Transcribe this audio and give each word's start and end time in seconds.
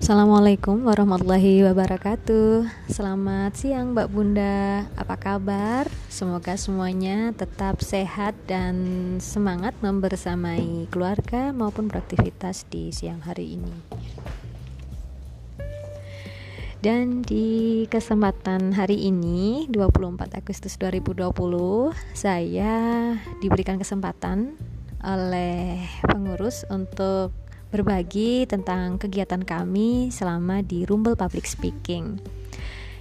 Assalamualaikum 0.00 0.88
warahmatullahi 0.88 1.60
wabarakatuh. 1.60 2.64
Selamat 2.88 3.52
siang 3.52 3.92
Mbak 3.92 4.08
Bunda. 4.08 4.88
Apa 4.96 5.20
kabar? 5.20 5.84
Semoga 6.08 6.56
semuanya 6.56 7.36
tetap 7.36 7.84
sehat 7.84 8.32
dan 8.48 8.80
semangat 9.20 9.76
membersamai 9.84 10.88
keluarga 10.88 11.52
maupun 11.52 11.92
beraktivitas 11.92 12.64
di 12.72 12.96
siang 12.96 13.20
hari 13.20 13.60
ini. 13.60 13.76
Dan 16.80 17.20
di 17.20 17.84
kesempatan 17.92 18.72
hari 18.72 19.04
ini 19.04 19.68
24 19.68 20.32
Agustus 20.32 20.80
2020 20.80 21.28
saya 22.16 22.72
diberikan 23.44 23.76
kesempatan 23.76 24.56
oleh 25.04 25.84
pengurus 26.08 26.64
untuk 26.72 27.36
berbagi 27.70 28.44
tentang 28.50 28.98
kegiatan 28.98 29.42
kami 29.46 30.10
selama 30.10 30.62
di 30.62 30.82
Rumble 30.84 31.14
Public 31.14 31.46
Speaking. 31.46 32.18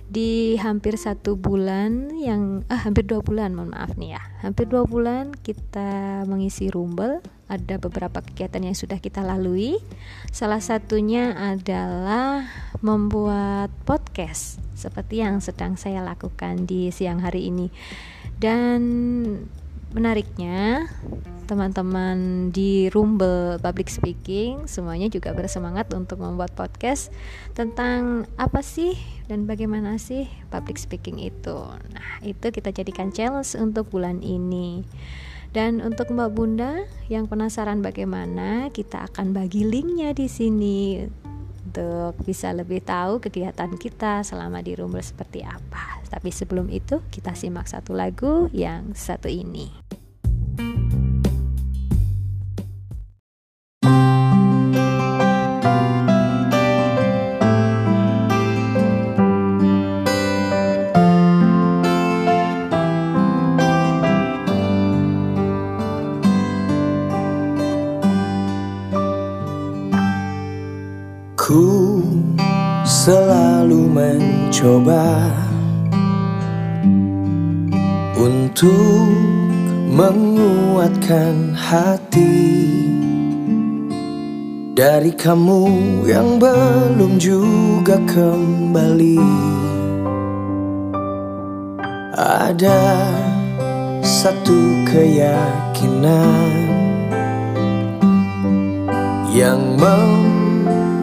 Di 0.10 0.58
hampir 0.58 0.98
satu 0.98 1.38
bulan 1.38 2.10
yang 2.18 2.66
ah 2.66 2.82
hampir 2.82 3.06
dua 3.06 3.22
bulan 3.22 3.54
mohon 3.54 3.78
maaf 3.78 3.94
nih 3.94 4.18
ya. 4.18 4.22
Hampir 4.42 4.66
dua 4.66 4.90
bulan 4.90 5.38
kita 5.38 6.26
mengisi 6.26 6.66
Rumble 6.74 7.22
ada 7.46 7.78
beberapa 7.78 8.22
kegiatan 8.22 8.62
yang 8.66 8.74
sudah 8.74 8.98
kita 8.98 9.22
lalui. 9.22 9.78
Salah 10.34 10.62
satunya 10.62 11.38
adalah 11.38 12.46
membuat 12.82 13.70
podcast 13.86 14.58
seperti 14.74 15.22
yang 15.22 15.46
sedang 15.46 15.78
saya 15.78 16.02
lakukan 16.02 16.66
di 16.66 16.90
siang 16.90 17.22
hari 17.22 17.54
ini. 17.54 17.70
Dan 18.40 18.82
menariknya 19.94 20.86
teman-teman 21.50 22.50
di 22.54 22.94
Rumble 22.94 23.58
Public 23.58 23.90
Speaking 23.90 24.70
semuanya 24.70 25.10
juga 25.10 25.34
bersemangat 25.34 25.90
untuk 25.98 26.22
membuat 26.22 26.54
podcast 26.54 27.10
tentang 27.58 28.30
apa 28.38 28.62
sih 28.62 28.94
dan 29.26 29.50
bagaimana 29.50 29.98
sih 29.98 30.30
public 30.54 30.78
speaking 30.78 31.18
itu. 31.18 31.58
Nah, 31.94 32.10
itu 32.22 32.54
kita 32.54 32.70
jadikan 32.70 33.10
challenge 33.10 33.58
untuk 33.58 33.90
bulan 33.90 34.22
ini. 34.22 34.86
Dan 35.50 35.82
untuk 35.82 36.14
Mbak 36.14 36.30
Bunda 36.38 36.86
yang 37.10 37.26
penasaran 37.26 37.82
bagaimana, 37.82 38.70
kita 38.70 39.10
akan 39.10 39.34
bagi 39.34 39.66
linknya 39.66 40.14
di 40.14 40.30
sini 40.30 41.02
untuk 41.70 42.18
bisa 42.26 42.50
lebih 42.50 42.82
tahu 42.82 43.22
kegiatan 43.22 43.70
kita 43.78 44.26
selama 44.26 44.66
di 44.66 44.74
Rumble 44.74 45.06
seperti 45.06 45.46
apa. 45.46 46.02
Tapi 46.10 46.34
sebelum 46.34 46.66
itu, 46.74 47.06
kita 47.14 47.38
simak 47.38 47.70
satu 47.70 47.94
lagu 47.94 48.50
yang 48.50 48.98
satu 48.98 49.30
ini. 49.30 49.89
Mencoba 74.60 75.32
Untuk 78.20 79.08
menguatkan 79.88 81.56
hati 81.56 82.36
Dari 84.76 85.16
kamu 85.16 85.64
yang 86.08 86.40
belum 86.40 87.16
juga 87.20 88.00
kembali. 88.04 89.24
Ada 92.20 92.84
satu 94.04 94.60
keyakinan 94.92 96.52
Yang 99.32 99.64
mem 99.80 100.20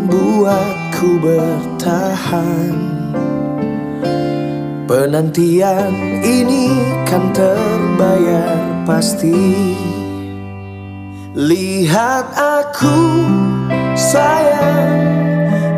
membuatku 0.06 1.08
bertahan 1.20 2.95
Penantian 4.86 6.22
ini 6.22 6.70
kan 7.02 7.34
terbayar 7.34 8.86
pasti. 8.86 9.34
Lihat 11.34 12.32
aku 12.32 12.98
sayang 13.98 15.02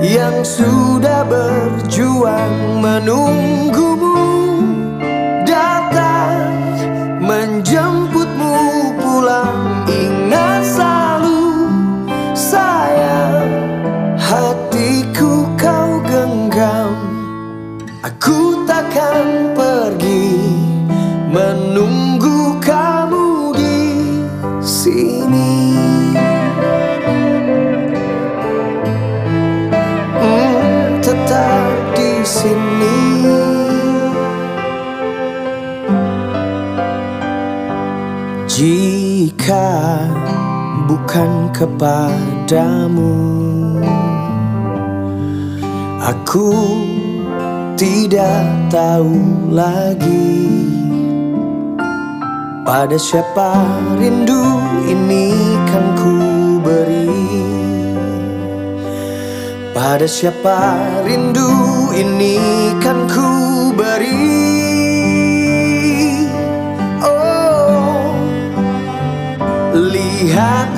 Yang 0.05 0.61
sudah 0.61 1.25
berjuang 1.25 2.85
menunggumu 2.85 4.08
Menunggu 21.39 22.59
kamu 22.59 23.55
di 23.55 23.79
sini. 24.59 25.71
Hmm, 30.19 30.99
Tetap 30.99 31.95
di 31.95 32.13
sini. 32.27 32.99
Jika 38.51 39.71
bukan 40.91 41.55
kepadamu 41.55 43.15
Aku 46.03 46.51
tidak 47.79 48.43
tahu 48.75 49.47
lagi 49.55 50.59
Pada 52.69 53.01
siapa 53.01 53.65
rindu 53.97 54.45
ini 54.85 55.33
kan 55.73 55.97
ku 55.97 56.21
beri? 56.61 57.09
Pada 59.73 60.05
siapa 60.05 60.77
rindu 61.01 61.49
ini 61.97 62.37
kan 62.77 63.09
ku 63.09 63.73
beri? 63.73 64.21
Oh 67.01 68.13
Lihat 69.73 70.69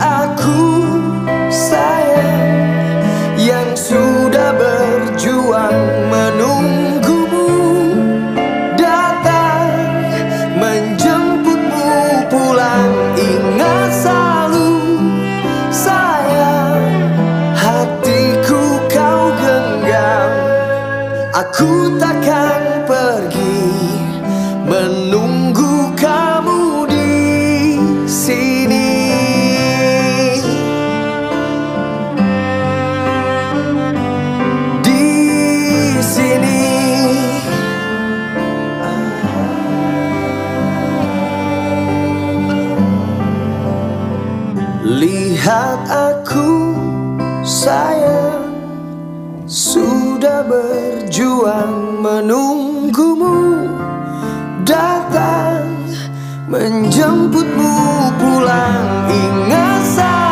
Lihat 44.91 45.87
aku 45.87 46.75
sayang 47.47 48.59
Sudah 49.47 50.43
berjuang 50.43 52.03
menunggumu 52.03 53.71
Datang 54.67 55.79
menjemputmu 56.51 57.79
pulang 58.19 59.07
Ingat 59.07 59.83
selalu 59.95 60.30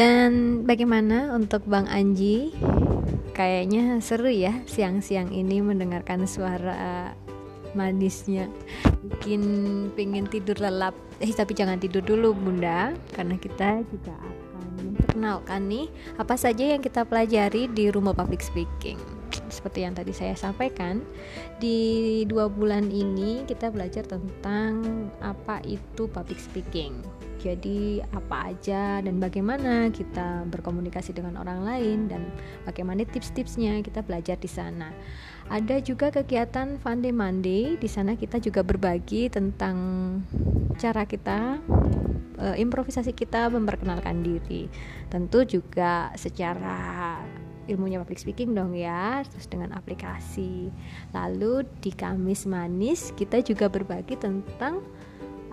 Dan 0.00 0.64
bagaimana 0.64 1.36
untuk 1.36 1.68
Bang 1.68 1.84
Anji? 1.84 2.56
Kayaknya 3.36 4.00
seru 4.00 4.32
ya 4.32 4.64
siang-siang 4.64 5.28
ini 5.28 5.60
mendengarkan 5.60 6.24
suara 6.24 7.12
manisnya. 7.76 8.48
Bikin 9.04 9.44
pengen 9.92 10.24
tidur 10.24 10.56
lelap. 10.56 10.96
Eh 11.20 11.28
tapi 11.36 11.52
jangan 11.52 11.76
tidur 11.76 12.00
dulu 12.00 12.32
bunda. 12.32 12.96
Karena 13.12 13.36
kita 13.36 13.84
juga 13.92 14.16
akan 14.16 14.88
memperkenalkan 14.88 15.68
nih 15.68 15.92
apa 16.16 16.32
saja 16.32 16.64
yang 16.64 16.80
kita 16.80 17.04
pelajari 17.04 17.68
di 17.68 17.92
rumah 17.92 18.16
public 18.16 18.40
speaking. 18.40 18.96
Seperti 19.52 19.84
yang 19.84 19.92
tadi 19.92 20.16
saya 20.16 20.32
sampaikan 20.32 21.04
di 21.60 22.24
dua 22.24 22.48
bulan 22.48 22.88
ini 22.88 23.44
kita 23.44 23.68
belajar 23.68 24.08
tentang 24.08 24.80
apa 25.20 25.60
itu 25.68 26.08
public 26.08 26.40
speaking 26.40 27.04
jadi 27.40 28.04
apa 28.12 28.52
aja 28.52 29.00
dan 29.00 29.16
bagaimana 29.16 29.88
kita 29.88 30.44
berkomunikasi 30.52 31.16
dengan 31.16 31.40
orang 31.40 31.64
lain 31.64 31.98
dan 32.12 32.28
bagaimana 32.68 33.08
tips-tipsnya 33.08 33.80
kita 33.80 34.04
belajar 34.04 34.36
di 34.36 34.46
sana. 34.46 34.92
Ada 35.48 35.80
juga 35.80 36.12
kegiatan 36.12 36.76
Fun 36.78 37.00
Day 37.00 37.16
Monday 37.16 37.80
di 37.80 37.88
sana 37.88 38.14
kita 38.14 38.36
juga 38.38 38.60
berbagi 38.60 39.32
tentang 39.32 39.76
cara 40.76 41.08
kita 41.08 41.56
uh, 42.36 42.56
improvisasi 42.60 43.16
kita 43.16 43.48
memperkenalkan 43.48 44.20
diri. 44.20 44.68
Tentu 45.08 45.42
juga 45.48 46.12
secara 46.14 47.18
ilmunya 47.70 48.02
public 48.02 48.18
speaking 48.18 48.50
dong 48.50 48.74
ya 48.74 49.22
terus 49.30 49.46
dengan 49.46 49.70
aplikasi 49.78 50.74
lalu 51.14 51.62
di 51.78 51.94
Kamis 51.94 52.50
Manis 52.50 53.14
kita 53.14 53.38
juga 53.46 53.70
berbagi 53.70 54.18
tentang 54.18 54.82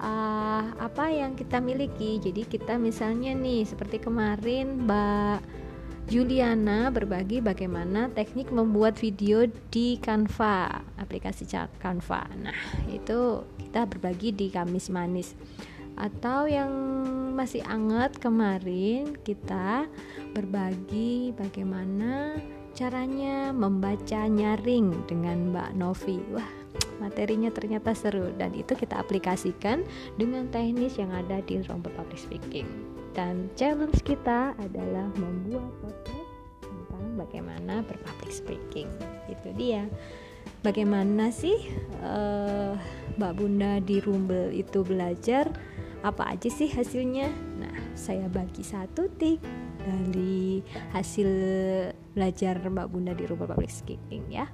uh, 0.01 0.63
apa 0.77 1.09
yang 1.09 1.33
kita 1.33 1.61
miliki 1.61 2.21
jadi 2.21 2.45
kita 2.45 2.77
misalnya 2.77 3.33
nih 3.33 3.65
seperti 3.65 4.01
kemarin 4.01 4.85
Mbak 4.85 5.67
Juliana 6.07 6.87
berbagi 6.87 7.43
bagaimana 7.43 8.07
teknik 8.15 8.47
membuat 8.47 8.95
video 8.95 9.43
di 9.67 9.99
Canva, 9.99 10.79
aplikasi 10.95 11.43
Canva. 11.43 12.31
Nah, 12.39 12.55
itu 12.87 13.43
kita 13.59 13.83
berbagi 13.83 14.31
di 14.31 14.47
Kamis 14.47 14.87
Manis 14.87 15.35
atau 15.99 16.47
yang 16.47 16.71
masih 17.35 17.59
anget 17.67 18.15
kemarin 18.23 19.19
kita 19.19 19.83
berbagi 20.31 21.35
bagaimana 21.35 22.39
caranya 22.71 23.51
membaca 23.51 24.29
nyaring 24.29 25.09
dengan 25.09 25.51
Mbak 25.51 25.69
Novi. 25.75 26.23
Wah, 26.31 26.49
materinya 26.97 27.49
ternyata 27.53 27.93
seru 27.93 28.33
dan 28.35 28.53
itu 28.53 28.73
kita 28.73 28.97
aplikasikan 28.97 29.85
dengan 30.15 30.49
teknis 30.49 30.97
yang 30.97 31.13
ada 31.13 31.41
di 31.45 31.61
Romper 31.65 31.93
Public 31.93 32.19
Speaking. 32.19 32.67
Dan 33.17 33.49
challenge 33.57 34.05
kita 34.05 34.53
adalah 34.61 35.09
membuat 35.17 35.73
podcast 35.81 36.29
tentang 36.61 37.05
bagaimana 37.17 37.81
berpublic 37.81 38.29
speaking. 38.29 38.85
Itu 39.25 39.49
dia. 39.57 39.89
Bagaimana 40.61 41.33
sih 41.33 41.57
uh, 42.05 42.77
Mbak 43.17 43.33
Bunda 43.33 43.81
di 43.81 43.97
Rumble 43.97 44.53
itu 44.53 44.85
belajar? 44.85 45.49
apa 46.05 46.29
aja 46.29 46.49
sih 46.49 46.69
hasilnya 46.69 47.27
nah 47.57 47.73
saya 47.97 48.29
bagi 48.29 48.61
satu 48.61 49.09
tik 49.17 49.41
dari 49.81 50.61
hasil 50.93 51.29
belajar 52.13 52.61
Mbak 52.61 52.87
Bunda 52.91 53.13
di 53.17 53.25
rumah 53.25 53.49
public 53.49 53.71
speaking 53.71 54.29
ya 54.29 54.45